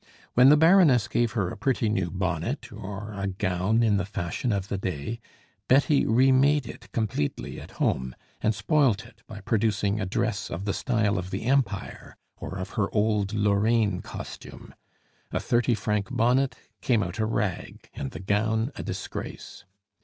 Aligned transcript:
When 0.33 0.49
the 0.49 0.57
Baroness 0.57 1.07
gave 1.07 1.33
her 1.33 1.51
a 1.51 1.55
pretty 1.55 1.87
new 1.87 2.09
bonnet, 2.09 2.71
or 2.73 3.13
a 3.13 3.27
gown 3.27 3.83
in 3.83 3.97
the 3.97 4.03
fashion 4.05 4.51
of 4.51 4.67
the 4.67 4.79
day, 4.79 5.19
Betty 5.67 6.07
remade 6.07 6.65
it 6.65 6.91
completely 6.91 7.61
at 7.61 7.73
home, 7.77 8.15
and 8.41 8.55
spoilt 8.55 9.05
it 9.05 9.21
by 9.27 9.41
producing 9.41 10.01
a 10.01 10.07
dress 10.07 10.49
of 10.49 10.65
the 10.65 10.73
style 10.73 11.19
of 11.19 11.29
the 11.29 11.43
Empire 11.43 12.17
or 12.35 12.57
of 12.57 12.71
her 12.71 12.91
old 12.91 13.35
Lorraine 13.35 14.01
costume. 14.01 14.73
A 15.31 15.39
thirty 15.39 15.75
franc 15.75 16.07
bonnet 16.09 16.55
came 16.81 17.03
out 17.03 17.19
a 17.19 17.27
rag, 17.27 17.87
and 17.93 18.09
the 18.09 18.19
gown 18.21 18.71
a 18.75 18.81
disgrace. 18.81 19.65